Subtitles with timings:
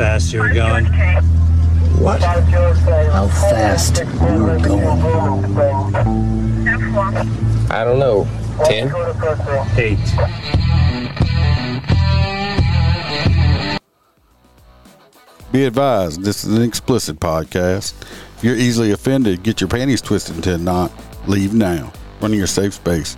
[0.00, 0.86] fast you were going?
[2.00, 2.22] What?
[2.22, 4.06] How fast you
[4.42, 5.58] were going?
[7.70, 8.26] I don't know.
[8.64, 8.90] Ten?
[9.76, 9.98] Eight.
[15.52, 17.92] Be advised, this is an explicit podcast.
[18.38, 20.90] If you're easily offended, get your panties twisted into a knot.
[21.26, 21.92] Leave now.
[22.22, 23.16] Run in your safe space.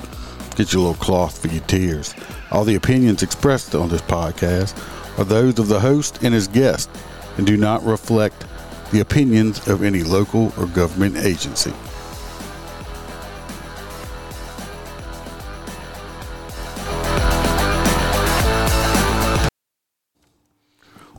[0.56, 2.12] Get your little cloth for your tears.
[2.50, 4.76] All the opinions expressed on this podcast
[5.18, 6.88] are those of the host and his guest
[7.36, 8.46] and do not reflect
[8.92, 11.72] the opinions of any local or government agency.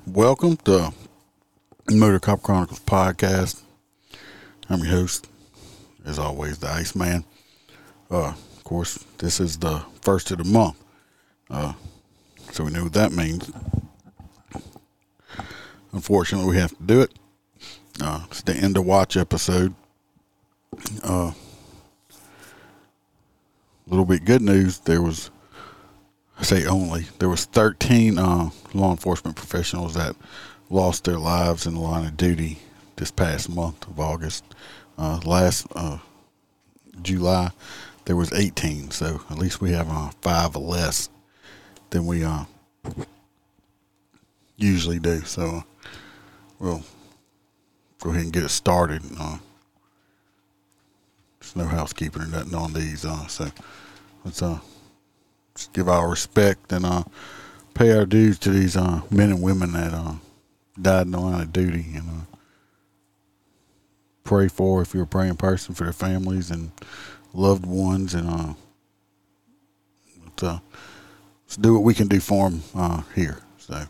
[0.07, 0.93] Welcome to
[1.89, 3.61] Motor Cop Chronicles podcast.
[4.69, 5.27] I'm your host,
[6.05, 7.25] as always, the Iceman.
[8.11, 10.77] Uh, of course, this is the first of the month,
[11.49, 11.73] uh,
[12.51, 13.51] so we know what that means.
[15.93, 17.13] Unfortunately, we have to do it.
[18.01, 19.75] Uh, it's the end of watch episode.
[21.03, 21.31] Uh,
[23.85, 24.79] a little bit good news.
[24.79, 25.29] There was,
[26.39, 30.15] I say only, there was 13 uh, law enforcement professionals that
[30.71, 32.57] lost their lives in the line of duty
[32.95, 34.43] this past month of August.
[34.97, 35.99] Uh, last uh,
[37.03, 37.51] July,
[38.05, 41.09] there was 18, so at least we have uh, five less
[41.91, 42.45] than we uh,
[44.57, 45.21] usually do.
[45.21, 45.63] So
[46.63, 46.83] we'll
[47.99, 49.01] go ahead and get it started.
[49.19, 49.37] Uh,
[51.39, 53.49] there's no housekeeping or nothing on these, uh, so
[54.23, 54.59] let's uh,
[55.55, 57.03] just give our respect and uh,
[57.73, 60.13] pay our dues to these uh, men and women that uh,
[60.81, 62.37] died in the line of duty and uh,
[64.23, 66.71] pray for if you're a praying person for their families and
[67.33, 68.53] loved ones and uh,
[70.23, 70.59] let's, uh,
[71.45, 73.39] let's do what we can do for them uh, here.
[73.57, 73.85] So.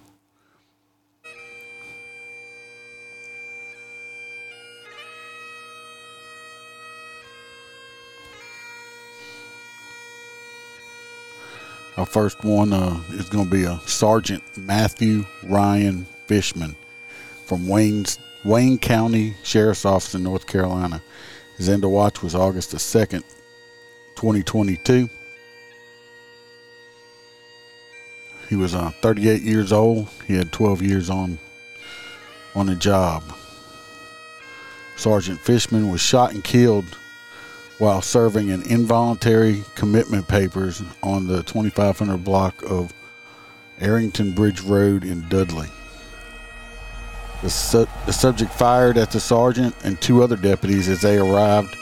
[11.96, 16.76] Our first one uh, is going to be a Sergeant Matthew Ryan Fishman
[17.46, 21.04] from Wayne's Wayne County Sheriff's Office in North Carolina.
[21.58, 23.24] His end of watch was August the 2nd,
[24.16, 25.08] 2022.
[28.50, 30.10] He was uh, 38 years old.
[30.26, 31.38] He had 12 years on
[32.56, 33.24] on the job.
[34.96, 36.98] Sergeant Fishman was shot and killed
[37.84, 42.94] while serving an involuntary commitment papers on the 2500 block of
[43.82, 45.68] Arrington Bridge Road in Dudley.
[47.42, 51.76] The, su- the subject fired at the sergeant and two other deputies as they arrived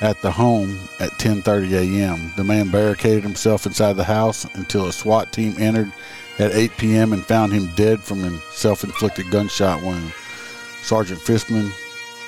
[0.00, 2.32] at the home at 10:30 a.m.
[2.36, 5.92] The man barricaded himself inside the house until a SWAT team entered
[6.40, 7.12] at 8 p.m.
[7.12, 10.12] and found him dead from a self-inflicted gunshot wound.
[10.82, 11.70] Sergeant Fishman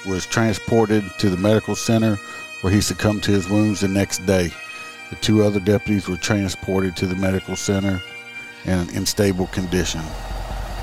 [0.07, 2.21] was transported to the medical center
[2.66, 4.50] where he succumbed to his wounds the next day.
[5.10, 8.03] The two other deputies were transported to the medical center
[8.65, 10.03] and in an unstable condition.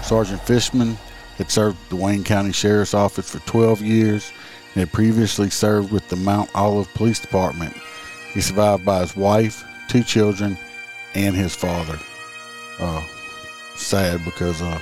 [0.02, 0.98] Sergeant Fishman
[1.38, 4.32] had served the Wayne County Sheriff's Office for 12 years
[4.74, 7.76] and had previously served with the Mount Olive Police Department.
[8.34, 10.58] He survived by his wife, two children,
[11.16, 12.00] and his father.
[12.80, 13.04] Uh,
[13.76, 14.80] sad because uh,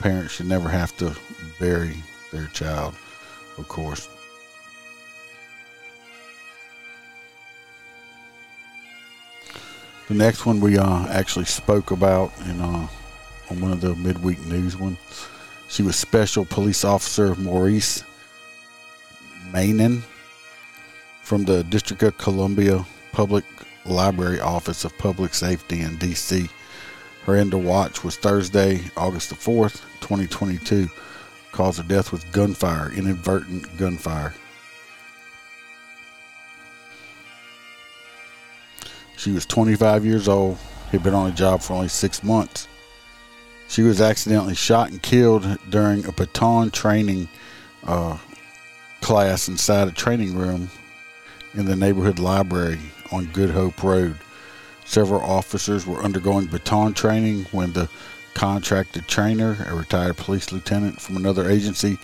[0.00, 1.16] parents should never have to
[1.58, 1.96] bury
[2.30, 2.94] their child,
[3.56, 4.06] of course.
[10.06, 12.88] The next one we uh, actually spoke about in uh,
[13.50, 14.98] on one of the midweek news ones.
[15.68, 18.04] She was Special Police Officer Maurice
[19.50, 20.02] Mainin
[21.22, 23.44] from the District of Columbia Public
[23.86, 26.48] Library Office of Public Safety in D.C.
[27.24, 30.90] Her end of watch was Thursday, August the 4th, 2022.
[31.50, 34.34] Cause of death was gunfire, inadvertent gunfire.
[39.24, 40.58] She was 25 years old,
[40.90, 42.68] had been on the job for only six months.
[43.68, 47.30] She was accidentally shot and killed during a baton training
[47.84, 48.18] uh,
[49.00, 50.68] class inside a training room
[51.54, 52.78] in the neighborhood library
[53.12, 54.16] on Good Hope Road.
[54.84, 57.88] Several officers were undergoing baton training when the
[58.34, 61.96] contracted trainer, a retired police lieutenant from another agency,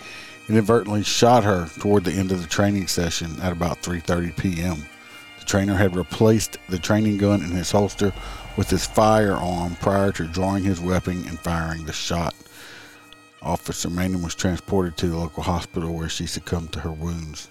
[0.49, 4.87] inadvertently shot her toward the end of the training session at about 3:30 p.m.
[5.41, 8.13] The trainer had replaced the training gun in his holster
[8.55, 12.35] with his firearm prior to drawing his weapon and firing the shot.
[13.41, 17.49] Officer Manin was transported to the local hospital where she succumbed to her wounds.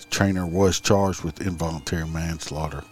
[0.00, 2.82] The trainer was charged with involuntary manslaughter.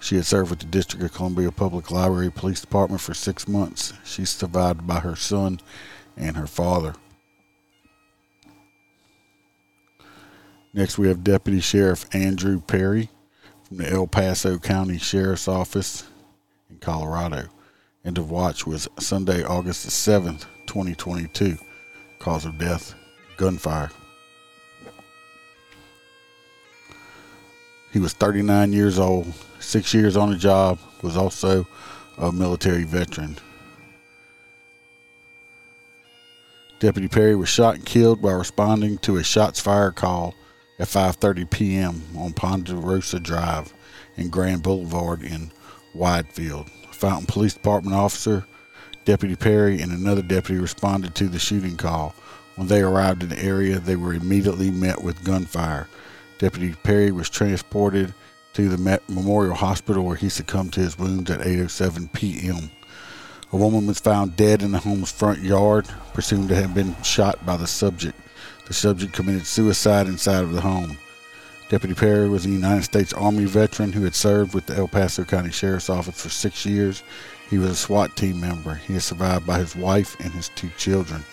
[0.00, 3.92] She had served with the District of Columbia Public Library Police Department for six months.
[4.04, 5.60] She's survived by her son
[6.16, 6.94] and her father.
[10.74, 13.08] Next, we have Deputy Sheriff Andrew Peery
[13.66, 16.04] from the El Paso County Sheriff's Office
[16.70, 17.48] in Colorado.
[18.04, 21.58] End of watch was Sunday, August 7th, 2022.
[22.20, 22.94] Cause of death,
[23.36, 23.90] gunfire.
[27.92, 31.66] He was 39 years old, six years on the job, was also
[32.18, 33.36] a military veteran.
[36.78, 40.34] Deputy Peery was shot and killed while responding to a shots fired call
[40.78, 42.02] at 5:30 p.m.
[42.16, 43.72] on Ponderosa Drive
[44.16, 45.50] and Grand Boulevard in
[45.94, 46.68] Widefield.
[46.90, 48.46] Fountain Police Department officer
[49.06, 52.14] Deputy Peery and another deputy responded to the shooting call.
[52.56, 55.86] When they arrived in the area, they were immediately met with gunfire.
[56.38, 58.12] Deputy Peery was transported
[58.54, 62.70] to the Memorial Hospital where he succumbed to his wounds at 8:07 p.m.
[63.52, 67.46] A woman was found dead in the home's front yard, presumed to have been shot
[67.46, 68.18] by the subject.
[68.66, 70.98] The subject committed suicide inside of the home.
[71.68, 75.24] Deputy Peery was a United States Army veteran who had served with the El Paso
[75.24, 77.04] County Sheriff's Office for six years.
[77.48, 78.74] He was a SWAT team member.
[78.74, 81.24] He is survived by his wife and his two children.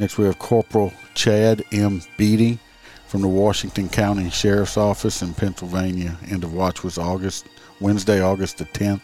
[0.00, 2.02] Next, we have Corporal Chad M.
[2.16, 2.58] Beatty
[3.06, 6.18] from the Washington County Sheriff's Office in Pennsylvania.
[6.28, 7.46] End of watch was August
[7.78, 9.00] Wednesday, August the 10th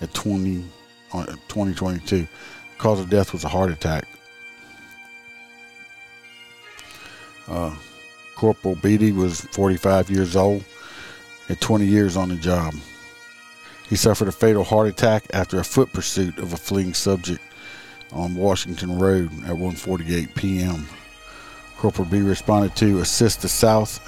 [0.00, 0.64] at 20,
[1.12, 2.26] uh, 2022.
[2.78, 4.04] Cause of death was a heart attack.
[7.48, 7.74] Uh,
[8.34, 10.64] Corporal Beatty was 45 years old,
[11.48, 12.74] had 20 years on the job.
[13.88, 17.40] He suffered a fatal heart attack after a foot pursuit of a fleeing subject
[18.12, 20.86] on Washington Road at 1:48 p.m.
[21.76, 24.00] Corporal B responded to assist the South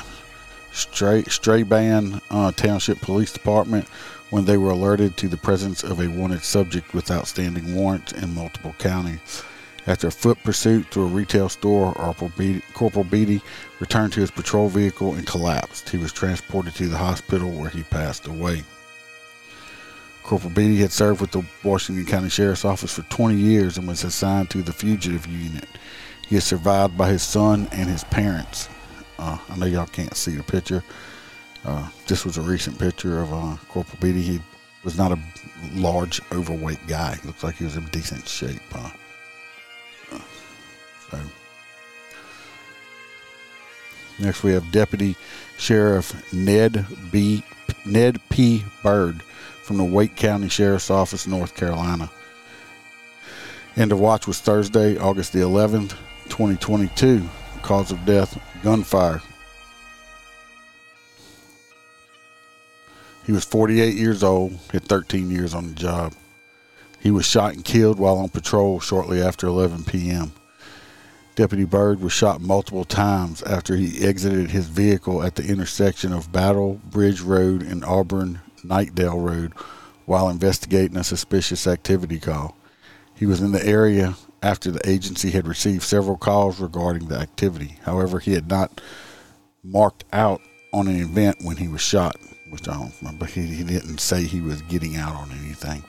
[0.72, 3.86] Stray, Strabane uh, Township Police Department
[4.30, 8.34] when they were alerted to the presence of a wanted subject with outstanding warrants in
[8.34, 9.42] multiple counties.
[9.86, 11.94] After a foot pursuit through a retail store,
[12.74, 13.40] Corporal Beatty
[13.80, 15.88] returned to his patrol vehicle and collapsed.
[15.88, 18.64] He was transported to the hospital where he passed away.
[20.22, 24.04] Corporal Beatty had served with the Washington County Sheriff's Office for 20 years and was
[24.04, 25.68] assigned to the fugitive unit.
[26.28, 28.68] He is survived by his son and his parents.
[29.18, 30.84] Uh, I know y'all can't see the picture.
[31.64, 34.22] Uh, this was a recent picture of uh, Corporal Beatty.
[34.22, 34.40] He
[34.84, 35.18] was not a
[35.74, 37.16] large, overweight guy.
[37.16, 38.62] He looks like he was in decent shape.
[38.74, 38.90] Uh,
[41.10, 41.18] so.
[44.18, 45.16] Next, we have Deputy
[45.58, 47.44] Sheriff Ned B.
[47.84, 48.64] Ned P.
[48.82, 49.22] Byrd
[49.62, 52.10] from the Wake County Sheriff's Office, North Carolina.
[53.76, 55.90] End of watch was Thursday, August the 11th,
[56.28, 57.22] 2022.
[57.62, 59.22] Cause of death, gunfire.
[63.28, 66.14] He was 48 years old, had 13 years on the job.
[66.98, 70.32] He was shot and killed while on patrol shortly after 11 p.m.
[71.34, 76.32] Deputy Byrd was shot multiple times after he exited his vehicle at the intersection of
[76.32, 79.52] Battle Bridge Road and Auburn Knightdale Road
[80.06, 82.56] while investigating a suspicious activity call.
[83.14, 87.76] He was in the area after the agency had received several calls regarding the activity.
[87.82, 88.80] However, he had not
[89.62, 90.40] marked out
[90.72, 92.16] on an event when he was shot,
[92.50, 93.26] which I don't remember.
[93.26, 95.84] He, he didn't say he was getting out on anything.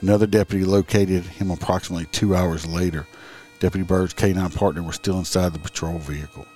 [0.00, 3.06] Another deputy located him approximately two hours later.
[3.58, 6.46] Deputy Byrd's canine partner was still inside the patrol vehicle.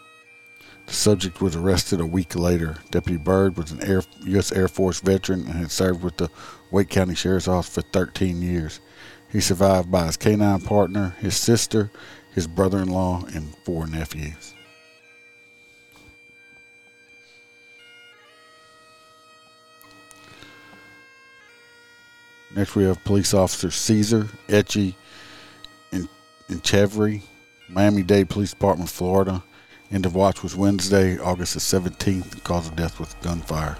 [0.87, 2.76] The subject was arrested a week later.
[2.90, 4.52] Deputy Byrd was an Air, U.S.
[4.52, 6.30] Air Force veteran and had served with the
[6.70, 8.80] Wake County Sheriff's Office for 13 years.
[9.30, 11.90] He survived by his canine partner, his sister,
[12.34, 14.51] his brother in law, and four nephews.
[22.54, 24.94] Next, we have police officer Cesar Etchie
[25.90, 26.09] in,
[26.49, 27.23] in Chevry,
[27.68, 29.42] Miami Dade Police Department, Florida.
[29.90, 32.30] End of watch was Wednesday, August the 17th.
[32.30, 33.76] The cause of death was gunfire.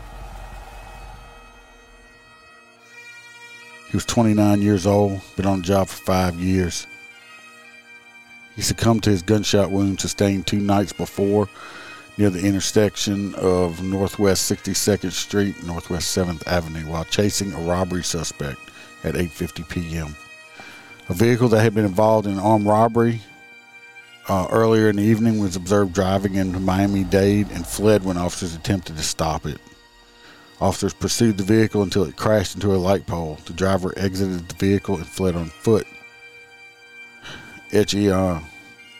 [3.91, 6.87] He was 29 years old, been on the job for five years.
[8.57, 11.49] He succumbed to his gunshot wound sustained two nights before
[12.17, 18.05] near the intersection of Northwest 62nd Street and Northwest 7th Avenue while chasing a robbery
[18.05, 18.59] suspect
[19.05, 20.17] at 8:50 p.m.
[21.09, 23.21] A vehicle that had been involved in an armed robbery
[24.29, 28.55] uh, earlier in the evening was observed driving into Miami Dade and fled when officers
[28.55, 29.59] attempted to stop it.
[30.61, 33.39] Officers pursued the vehicle until it crashed into a light pole.
[33.47, 35.87] The driver exited the vehicle and fled on foot.
[37.73, 38.41] Etchie uh,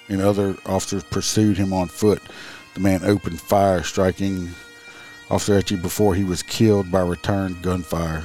[0.09, 2.21] and other officers pursued him on foot.
[2.75, 4.51] The man opened fire, striking
[5.31, 8.25] Officer Etche before he was killed by return gunfire.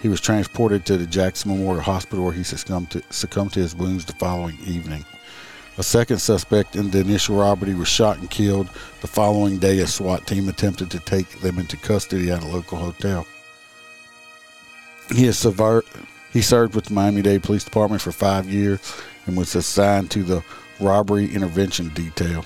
[0.00, 3.74] He was transported to the Jackson Memorial Hospital where he succumbed to, succumbed to his
[3.74, 5.04] wounds the following evening.
[5.78, 8.68] A second suspect in the initial robbery was shot and killed
[9.00, 9.78] the following day.
[9.78, 13.26] A SWAT team attempted to take them into custody at a local hotel.
[15.14, 15.84] He, is sever-
[16.32, 18.80] he served with the Miami Dade Police Department for five years
[19.26, 20.44] and was assigned to the
[20.80, 22.44] robbery intervention detail.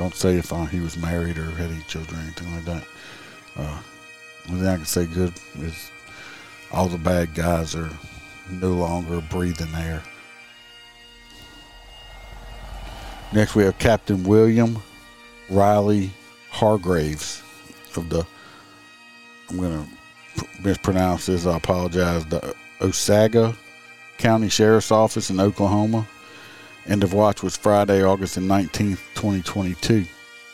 [0.00, 2.84] Don't say if uh, he was married or had any children or anything like that.
[3.54, 3.82] Uh,
[4.46, 5.90] the thing I can say good is
[6.72, 7.90] all the bad guys are
[8.50, 10.02] no longer breathing air.
[13.34, 14.82] Next, we have Captain William
[15.50, 16.10] Riley
[16.48, 17.42] Hargraves
[17.94, 18.26] of the,
[19.50, 19.86] I'm going
[20.36, 23.54] to mispronounce this, I apologize, the Osage
[24.16, 26.08] County Sheriff's Office in Oklahoma.
[26.86, 30.06] End of watch was Friday, August 19th, 2022.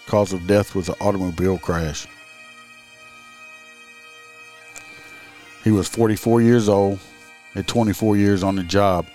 [0.07, 2.07] Cause of death was an automobile crash.
[5.65, 7.01] He was 44 years old,
[7.55, 9.07] had 24 years on the job.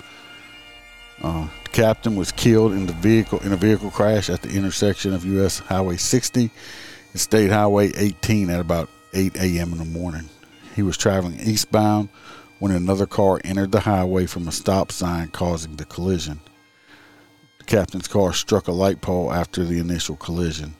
[1.21, 5.13] Uh, the captain was killed in the vehicle in a vehicle crash at the intersection
[5.13, 5.59] of U.S.
[5.59, 6.49] Highway 60
[7.11, 9.71] and State Highway 18 at about 8 a.m.
[9.73, 10.29] in the morning.
[10.75, 12.09] He was traveling eastbound
[12.59, 16.39] when another car entered the highway from a stop sign, causing the collision.
[17.61, 20.73] The captain's car struck a light pole after the initial collision.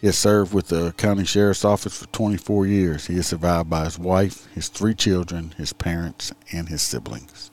[0.00, 3.06] He has served with the county sheriff's office for 24 years.
[3.06, 7.50] He is survived by his wife, his three children, his parents, and his siblings.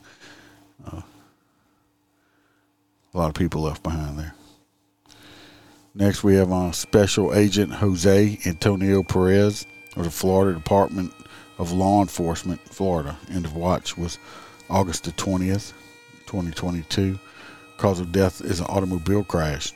[0.89, 1.01] Uh,
[3.13, 4.35] a lot of people left behind there.
[5.93, 9.65] Next, we have uh, Special Agent Jose Antonio Perez
[9.97, 11.11] of the Florida Department
[11.57, 13.17] of Law Enforcement, Florida.
[13.29, 14.17] End of watch was
[14.69, 15.73] August the 20th,
[16.25, 17.19] 2022.
[17.77, 19.73] Cause of death is an automobile crash.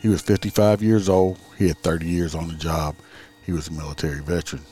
[0.00, 1.38] He was 55 years old.
[1.56, 2.96] He had 30 years on the job.
[3.46, 4.62] He was a military veteran.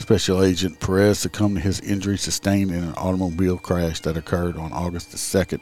[0.00, 4.72] Special Agent Perez succumbed to his injury sustained in an automobile crash that occurred on
[4.72, 5.60] August the 2nd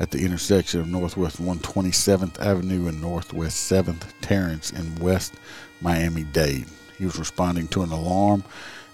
[0.00, 5.34] at the intersection of Northwest 127th Avenue and Northwest 7th Terrace in West
[5.80, 6.66] Miami Dade.
[6.96, 8.44] He was responding to an alarm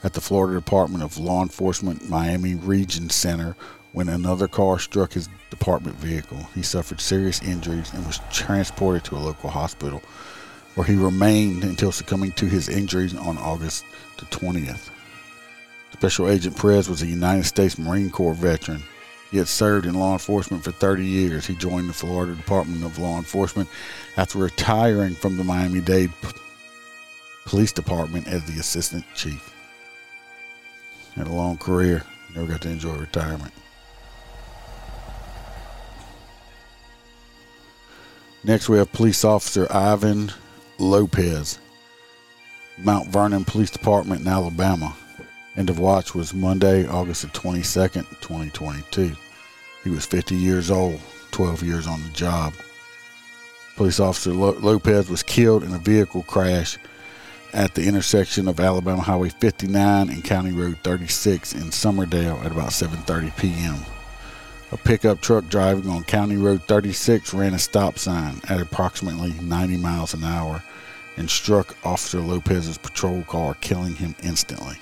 [0.04, 3.56] at the Florida Department of Law Enforcement Miami Region Center
[3.92, 6.46] when another car struck his department vehicle.
[6.54, 10.02] He suffered serious injuries and was transported to a local hospital
[10.74, 13.84] where he remained until succumbing to his injuries on August
[14.18, 14.90] the 20th.
[15.92, 18.82] Special Agent Perez was a United States Marine Corps veteran.
[19.30, 21.46] He had served in law enforcement for 30 years.
[21.46, 23.68] He joined the Florida Department of Law Enforcement
[24.16, 26.10] after retiring from the Miami Dade
[27.46, 29.53] Police Department as the Assistant Chief.
[31.14, 32.02] Had a long career,
[32.34, 33.52] never got to enjoy retirement.
[38.42, 40.32] Next, we have Police Officer Ivan
[40.78, 41.58] Lopez,
[42.76, 44.94] Mount Vernon Police Department in Alabama.
[45.56, 49.16] End of watch was Monday, August the 22nd, 2022.
[49.84, 52.52] He was 50 years old, 12 years on the job.
[53.76, 56.76] Police Officer Lopez was killed in a vehicle crash
[57.54, 62.70] at the intersection of Alabama Highway 59 and County Road 36 in Summerdale at about
[62.70, 63.76] 7:30 p.m.
[64.72, 69.76] A pickup truck driving on County Road 36 ran a stop sign at approximately 90
[69.76, 70.64] miles an hour
[71.16, 74.76] and struck Officer Lopez's patrol car, killing him instantly.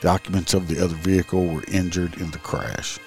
[0.00, 2.98] The occupants of the other vehicle were injured in the crash.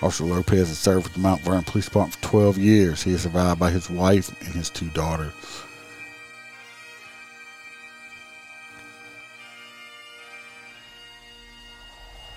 [0.00, 3.02] Officer Lopez has served with the Mount Vernon Police Department for 12 years.
[3.02, 5.32] He is survived by his wife and his two daughters.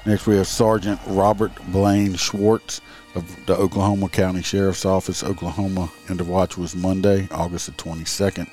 [0.03, 2.81] Next, we have Sergeant Robert Blaine Schwartz
[3.13, 5.91] of the Oklahoma County Sheriff's Office, Oklahoma.
[6.09, 8.47] End of watch was Monday, August the 22nd,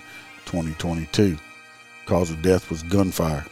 [0.45, 1.38] 2022.
[2.05, 3.47] Cause of death was gunfire.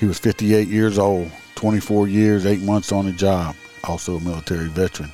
[0.00, 4.68] He was 58 years old, 24 years, 8 months on the job, also a military
[4.68, 5.12] veteran.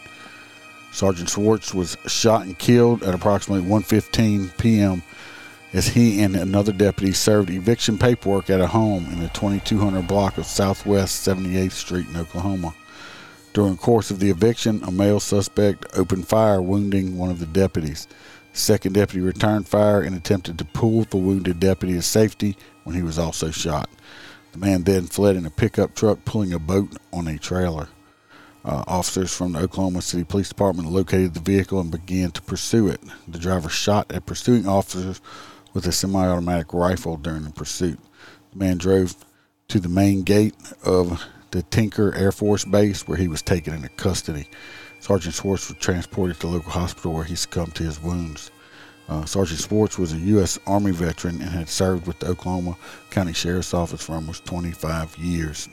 [0.93, 5.03] Sergeant Schwartz was shot and killed at approximately 1:15 p.m.
[5.73, 10.37] as he and another deputy served eviction paperwork at a home in the 2200 block
[10.37, 12.75] of Southwest 78th Street in Oklahoma.
[13.53, 17.47] During the course of the eviction, a male suspect opened fire, wounding one of the
[17.47, 18.09] deputies.
[18.53, 22.97] The second deputy returned fire and attempted to pull the wounded deputy to safety when
[22.97, 23.89] he was also shot.
[24.53, 27.89] The man then fled in a pickup truck pulling a boat on a trailer.
[28.65, 32.89] Uh, officers from the Oklahoma City Police Department located the vehicle and began to pursue
[32.89, 33.01] it.
[33.27, 35.21] The driver shot at pursuing officers
[35.73, 37.99] with a semi automatic rifle during the pursuit.
[38.53, 39.15] The man drove
[39.69, 43.89] to the main gate of the Tinker Air Force Base where he was taken into
[43.91, 44.49] custody.
[45.01, 48.51] Sergeant Schwartz was transported to the local hospital where he succumbed to his wounds.
[49.09, 50.59] Uh, Sergeant Schwartz was a U.S.
[50.67, 52.77] Army veteran and had served with the Oklahoma
[53.11, 55.69] County Sheriff's Office for almost 25 years.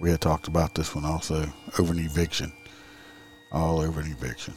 [0.00, 1.46] We had talked about this one also
[1.78, 2.52] over an eviction,
[3.52, 4.54] all over an eviction.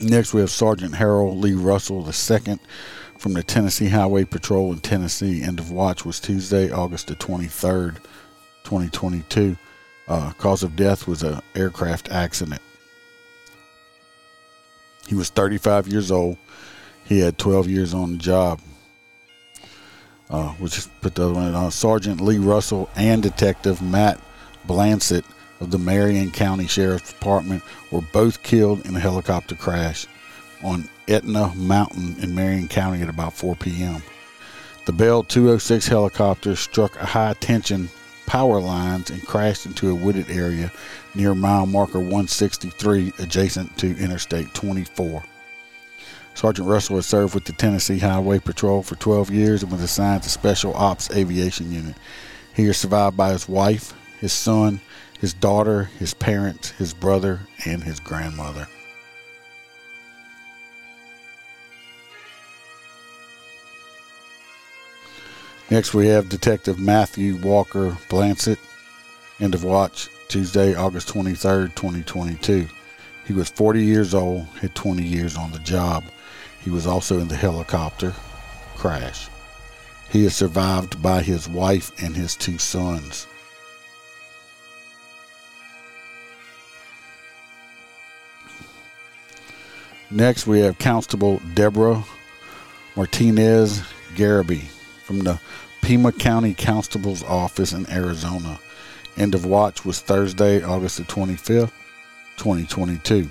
[0.00, 2.58] Next, we have Sergeant Harold Lee Russell II
[3.16, 5.42] from the Tennessee Highway Patrol in Tennessee.
[5.42, 7.96] End of watch was Tuesday, August the 23rd,
[8.64, 9.56] 2022.
[10.06, 12.60] Uh, cause of death was an aircraft accident.
[15.06, 16.36] He was 35 years old.
[17.04, 18.60] He had 12 years on the job.
[20.28, 21.70] Uh, we'll just put the other one on.
[21.70, 24.20] Sergeant Lee Russell and Detective Matt
[24.66, 25.24] Blansett
[25.60, 30.06] of the Marion County Sheriff's Department were both killed in a helicopter crash
[30.62, 34.02] on Aetna Mountain in Marion County at about 4 p.m.
[34.86, 37.88] The Bell 206 helicopter struck a high tension
[38.26, 40.72] power lines and crashed into a wooded area
[41.14, 45.22] near mile marker 163 adjacent to Interstate 24.
[46.34, 50.22] Sergeant Russell has served with the Tennessee Highway Patrol for 12 years and was assigned
[50.24, 51.94] to Special Ops Aviation Unit.
[52.54, 54.80] He is survived by his wife, his son,
[55.20, 58.68] his daughter, his parents, his brother, and his grandmother.
[65.70, 68.58] Next, we have Detective Matthew Walker Blansett.
[69.40, 72.68] End of watch Tuesday, August 23rd, 2022.
[73.26, 76.04] He was 40 years old, had 20 years on the job.
[76.62, 78.12] He was also in the helicopter
[78.76, 79.28] crash.
[80.10, 83.26] He is survived by his wife and his two sons.
[90.14, 92.04] Next, we have Constable Deborah
[92.94, 93.82] Martinez
[94.14, 94.62] Garibay
[95.02, 95.40] from the
[95.82, 98.60] Pima County Constable's Office in Arizona.
[99.16, 101.72] End of watch was Thursday, August the 25th,
[102.36, 103.28] 2022.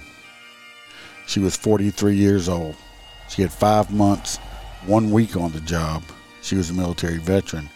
[1.26, 2.76] She was 43 years old.
[3.30, 4.36] She had five months,
[4.86, 6.04] one week on the job.
[6.42, 7.70] She was a military veteran.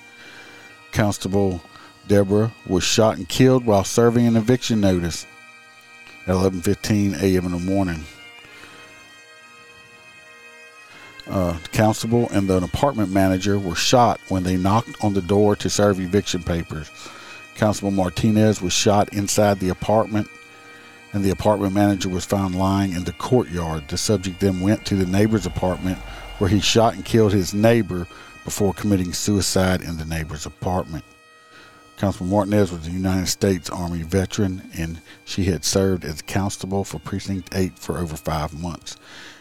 [0.92, 1.62] Constable
[2.10, 5.26] Deborah was shot and killed while serving an eviction notice
[6.26, 7.46] at 11:15 a.m.
[7.46, 8.04] in the morning.
[11.30, 15.70] Uh, constable and the apartment manager were shot when they knocked on the door to
[15.70, 16.90] serve eviction papers.
[17.56, 20.30] Constable Martinez was shot inside the apartment,
[21.12, 23.88] and the apartment manager was found lying in the courtyard.
[23.90, 25.98] The subject then went to the neighbor's apartment
[26.38, 28.08] where he shot and killed his neighbor
[28.46, 31.04] before committing suicide in the neighbor's apartment.
[31.98, 37.00] Constable Martinez was a United States Army veteran, and she had served as constable for
[37.00, 38.96] Precinct 8 for over five months.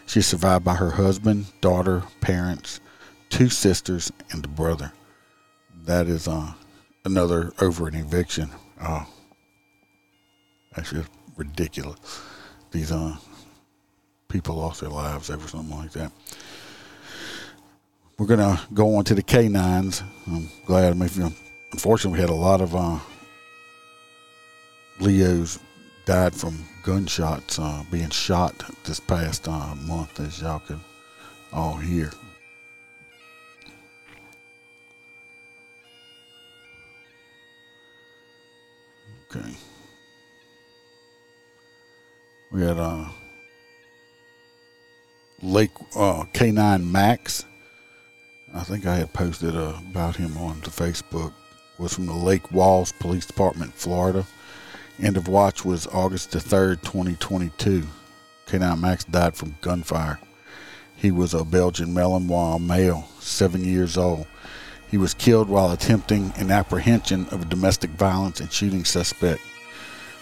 [0.07, 2.79] She is survived by her husband, daughter, parents,
[3.29, 4.93] two sisters, and a brother.
[5.83, 6.53] That is uh,
[7.03, 8.49] another over an eviction.
[8.81, 9.05] Oh,
[10.73, 11.99] that's just ridiculous.
[12.71, 13.17] These uh,
[14.29, 16.13] people lost their lives over something like that.
[18.17, 20.01] We're gonna go on to the canines.
[20.25, 20.91] I'm glad.
[20.91, 21.35] I mean,
[21.73, 22.99] unfortunately, we had a lot of uh,
[25.01, 25.59] Leos
[26.07, 28.53] died from gunshots uh, being shot
[28.85, 30.79] this past uh, month, as y'all can
[31.51, 32.09] all hear.
[39.29, 39.53] Okay.
[42.53, 43.09] We had uh,
[45.43, 47.45] Lake uh, K9 Max.
[48.55, 51.33] I think I had posted uh, about him on the Facebook.
[51.77, 54.25] Was from the Lake Wales Police Department, Florida.
[55.01, 57.83] End of watch was August the 3rd, 2022.
[58.47, 60.19] K9 Max died from gunfire.
[60.95, 64.25] He was a Belgian Malinois male, seven years old.
[64.89, 69.41] He was killed while attempting an apprehension of a domestic violence and shooting suspect.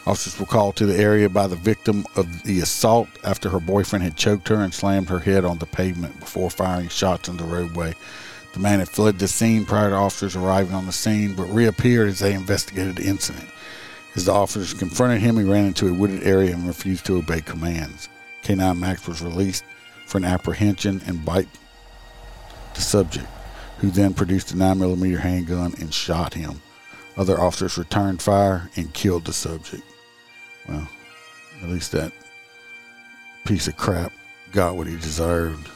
[0.05, 4.03] Officers were called to the area by the victim of the assault after her boyfriend
[4.03, 7.43] had choked her and slammed her head on the pavement before firing shots in the
[7.45, 7.95] roadway.
[8.53, 12.09] The man had fled the scene prior to officers arriving on the scene, but reappeared
[12.09, 13.49] as they investigated the incident.
[14.15, 17.41] As the officers confronted him, he ran into a wooded area and refused to obey
[17.41, 18.07] commands.
[18.43, 19.65] K9 Max was released
[20.07, 21.49] for an apprehension and bite
[22.75, 23.27] the subject,
[23.79, 26.61] who then produced a 9mm handgun and shot him.
[27.17, 29.83] Other officers returned fire and killed the subject.
[30.67, 30.87] Well,
[31.61, 32.11] at least that
[33.45, 34.13] piece of crap
[34.51, 35.69] got what he deserved.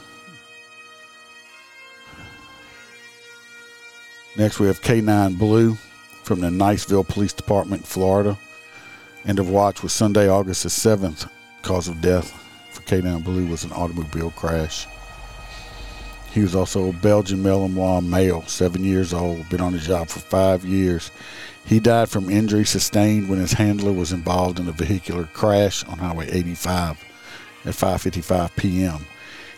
[4.36, 5.76] Next, we have K9 Blue
[6.30, 8.38] from the Niceville Police Department, Florida.
[9.26, 11.28] End of watch was Sunday, August the 7th.
[11.62, 12.30] Cause of death
[12.70, 14.86] for K9 Blue was an automobile crash.
[16.30, 20.20] He was also a Belgian Malinois male, seven years old, been on the job for
[20.20, 21.10] five years.
[21.66, 25.98] He died from injury sustained when his handler was involved in a vehicular crash on
[25.98, 27.04] Highway 85
[27.64, 29.00] at 5:55 p.m.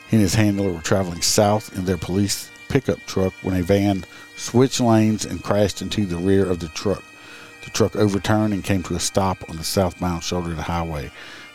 [0.09, 4.03] He and his handler were traveling south in their police pickup truck when a van
[4.35, 7.05] switched lanes and crashed into the rear of the truck.
[7.65, 11.11] The truck overturned and came to a stop on the southbound shoulder of the highway.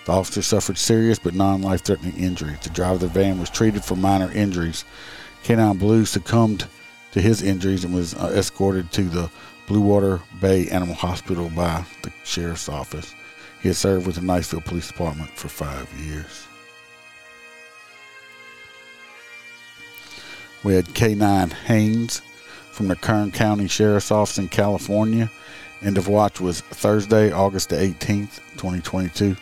[0.06, 2.60] The officer suffered serious but non life threatening injuries.
[2.62, 4.86] The driver of the van was treated for minor injuries.
[5.43, 6.67] Canine Blue succumbed
[7.13, 9.32] to his injuries and was uh, escorted to the
[9.65, 13.15] Blue Water Bay Animal Hospital by the sheriff's office.
[13.63, 16.47] He had served with the Niceville Police Department for five years.
[20.63, 22.22] We had K9 Haynes
[22.72, 25.32] from the Kern County Sheriff's Office in California.
[25.82, 29.36] End of watch was Thursday, August the 18th, 2022.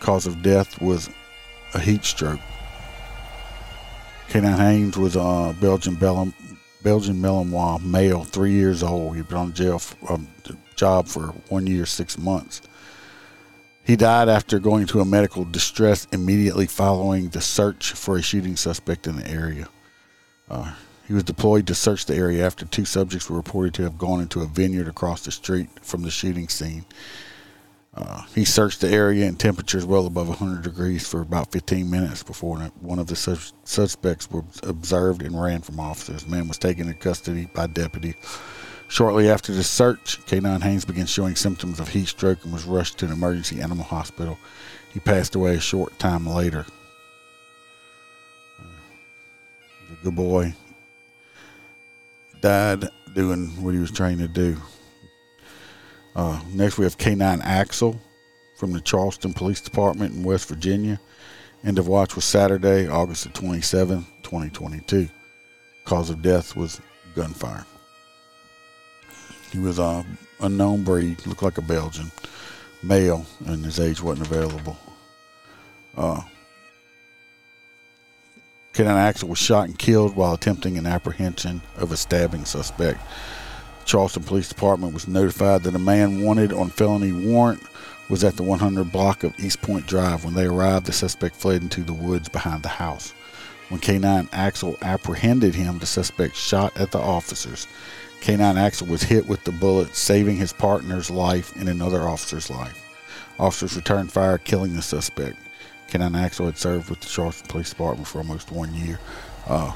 [0.00, 1.10] Cause of death was
[1.74, 2.40] a heat stroke.
[4.28, 6.34] K9 Haynes was a Belgian Bellum,
[6.82, 9.16] Belgian Malinois male, three years old.
[9.16, 10.28] He'd been on jail for, um,
[10.76, 12.60] job for one year, six months.
[13.84, 18.54] He died after going to a medical distress immediately following the search for a shooting
[18.54, 19.66] suspect in the area.
[20.50, 20.74] Uh,
[21.06, 24.20] he was deployed to search the area after two subjects were reported to have gone
[24.20, 26.84] into a vineyard across the street from the shooting scene.
[27.94, 32.22] Uh, he searched the area in temperatures well above 100 degrees for about 15 minutes
[32.22, 36.24] before one of the sus- suspects was observed and ran from officers.
[36.24, 38.14] The man was taken into custody by deputy.
[38.88, 42.98] Shortly after the search, K9 Haynes began showing symptoms of heat stroke and was rushed
[42.98, 44.38] to an emergency animal hospital.
[44.92, 46.66] He passed away a short time later.
[49.98, 50.54] Uh, good boy.
[52.40, 54.56] Died doing what he was trained to do.
[56.14, 58.00] Uh, next, we have K9 Axel
[58.58, 61.00] from the Charleston Police Department in West Virginia.
[61.64, 65.08] End of watch was Saturday, August the 27th, 2022.
[65.84, 66.80] Cause of death was
[67.14, 67.64] gunfire.
[69.52, 70.04] He was a
[70.40, 72.10] unknown breed, looked like a Belgian
[72.82, 74.76] male, and his age wasn't available.
[75.96, 76.20] Uh,
[78.78, 83.00] K9 Axel was shot and killed while attempting an apprehension of a stabbing suspect.
[83.84, 87.60] Charleston Police Department was notified that a man wanted on felony warrant
[88.08, 90.24] was at the 100 block of East Point Drive.
[90.24, 93.10] When they arrived, the suspect fled into the woods behind the house.
[93.68, 97.66] When K9 Axel apprehended him, the suspect shot at the officers.
[98.20, 102.80] K9 Axel was hit with the bullet, saving his partner's life and another officer's life.
[103.40, 105.36] Officers returned fire, killing the suspect.
[105.88, 109.00] K9 Axel had served with the Charleston Police Department for almost one year.
[109.46, 109.72] Uh,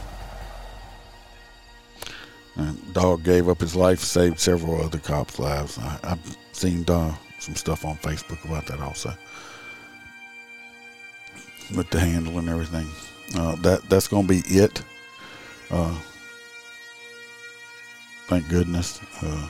[2.92, 5.78] dog gave up his life, saved several other cops' lives.
[5.78, 9.14] I, have seen uh, some stuff on Facebook about that also,
[11.74, 12.86] with the handle and everything.
[13.34, 14.82] Uh, that that's going to be it.
[15.70, 15.98] Uh,
[18.26, 19.00] thank goodness.
[19.22, 19.48] Uh,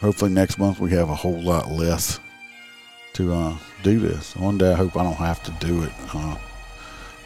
[0.00, 2.20] hopefully next month we have a whole lot less
[3.14, 4.36] to uh, do this.
[4.36, 5.92] One day I hope I don't have to do it.
[6.12, 6.36] Uh,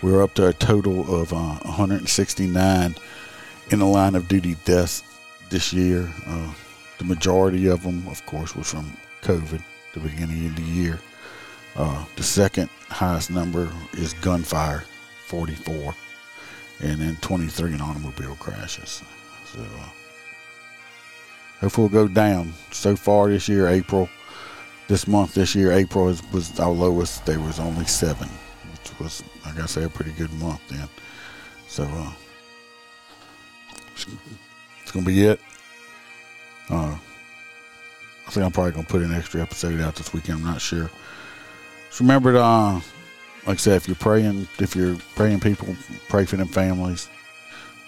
[0.03, 2.95] we're up to a total of uh, 169
[3.71, 5.03] in the line of duty deaths
[5.51, 6.09] this year.
[6.27, 6.53] Uh,
[6.99, 9.63] the majority of them, of course, was from COVID,
[9.95, 11.01] the beginning of the year.
[11.75, 14.85] Uh, the second highest number is gunfire,
[15.27, 15.95] 44,
[16.81, 19.03] and then 23 in automobile crashes.
[19.53, 19.65] So
[21.61, 22.53] hopefully we'll go down.
[22.73, 24.09] So far this year, April,
[24.89, 27.25] this month, this year, April was, was our lowest.
[27.27, 28.29] There was only seven,
[28.73, 30.89] which was, like I say, a pretty good month then.
[31.69, 32.13] So uh,
[34.83, 35.39] it's gonna be it.
[36.71, 36.97] Uh,
[38.27, 40.39] I think I'm probably gonna put an extra episode out this weekend.
[40.39, 40.91] I'm not sure.
[41.89, 42.83] Just remember to, uh, like
[43.47, 45.77] I said, if you're praying, if you're praying, people
[46.09, 47.09] pray for them families.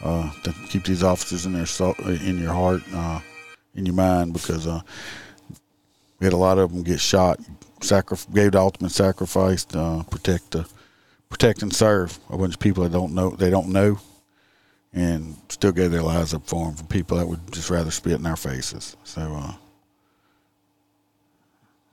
[0.03, 1.67] Uh, to keep these officers in their
[2.23, 3.21] in your heart, uh,
[3.75, 4.81] in your mind, because uh,
[6.21, 7.41] we had a lot of them get shot,
[7.81, 10.57] sacrif- gave the ultimate sacrifice to uh, protect
[11.29, 13.99] protect and serve a bunch of people that don't know they don't know,
[14.93, 18.19] and still gave their lives up for them for people that would just rather spit
[18.19, 18.97] in our faces.
[19.05, 19.23] So.
[19.23, 19.55] Uh,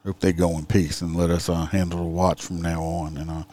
[0.07, 3.17] hope they go in peace and let us uh, handle the watch from now on.
[3.17, 3.43] And uh,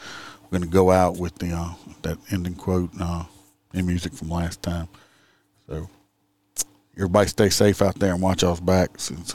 [0.43, 3.25] we're going to go out with the uh, that ending quote uh,
[3.73, 4.89] in music from last time.
[5.67, 5.89] So
[6.97, 9.35] everybody stay safe out there and watch y'all's back since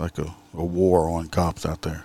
[0.00, 2.04] like a, a war on cops out there.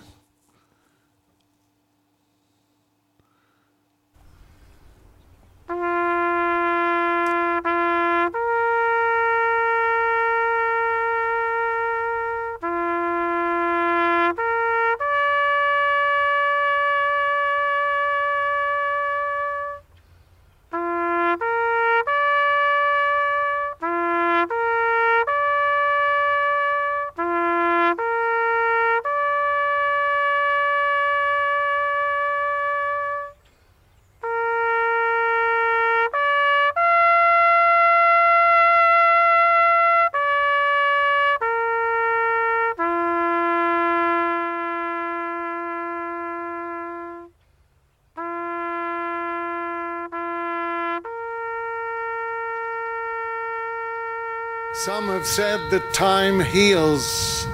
[55.14, 57.46] Have said that time heals,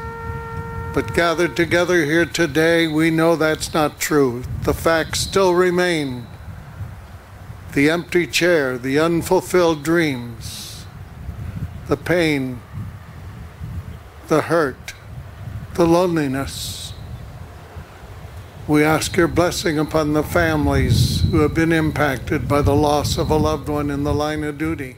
[0.94, 4.42] but gathered together here today, we know that's not true.
[4.62, 6.27] The facts still remain
[7.75, 10.87] the empty chair, the unfulfilled dreams,
[11.87, 12.62] the pain,
[14.29, 14.94] the hurt,
[15.75, 16.94] the loneliness.
[18.66, 23.31] We ask your blessing upon the families who have been impacted by the loss of
[23.31, 24.96] a loved one in the line of duty.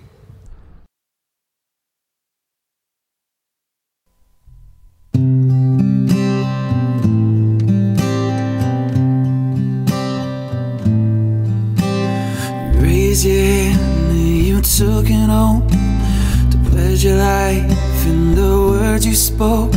[15.33, 19.73] It to pledge your life in the words you spoke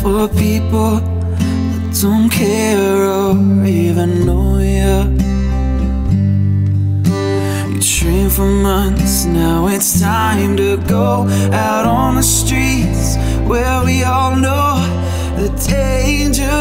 [0.00, 3.32] for people that don't care or
[3.64, 4.96] even know you.
[7.72, 13.16] You trained for months, now it's time to go out on the streets
[13.48, 14.76] where we all know
[15.36, 16.58] the danger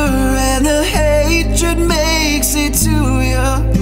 [0.49, 2.95] and the hatred makes it to
[3.31, 3.78] you.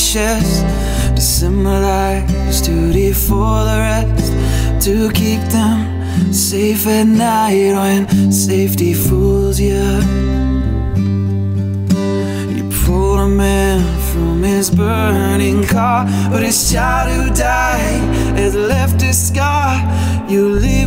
[0.00, 0.64] Chest
[1.14, 4.32] to symbolize duty for the rest,
[4.84, 10.00] to keep them safe at night when safety fools you.
[12.56, 13.80] You pulled a man
[14.12, 18.00] from his burning car, but his child who died
[18.38, 19.76] has left a scar.
[20.30, 20.79] You live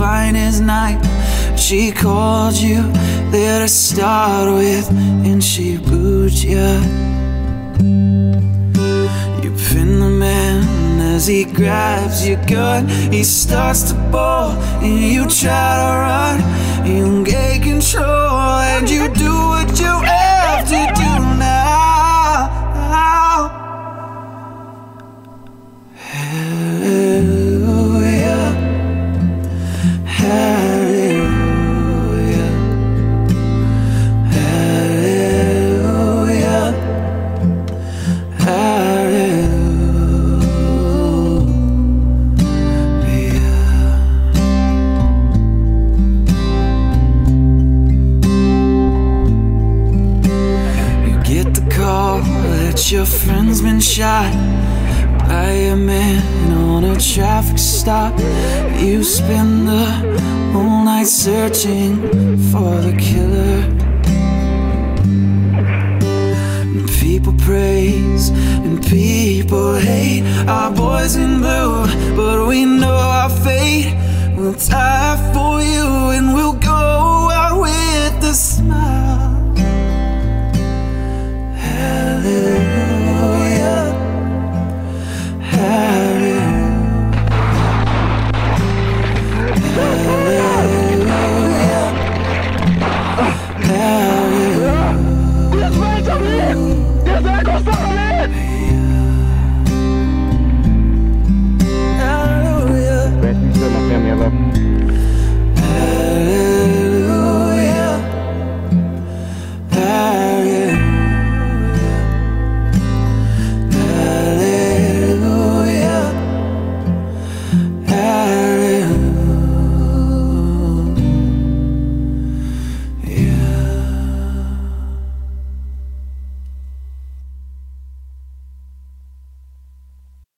[0.00, 1.00] his knife.
[1.58, 2.82] She called you
[3.30, 6.70] there to start with, and she booed you.
[9.42, 12.88] You pin the man as he grabs your gun.
[12.88, 16.86] He starts to ball, and you try to run.
[16.86, 17.39] You get
[74.40, 75.49] will die for